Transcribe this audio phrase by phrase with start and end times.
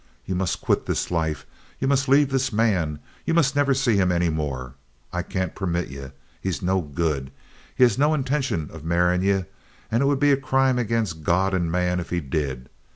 [0.25, 1.45] Ye must quit this life.
[1.79, 2.97] Ye must lave this man.
[3.23, 4.73] Ye must never see him any more.
[5.13, 6.07] I can't permit ye.
[6.41, 7.29] He's no good.
[7.75, 9.45] He has no intintion of marrying ye,
[9.91, 12.67] and it would be a crime against God and man if he did.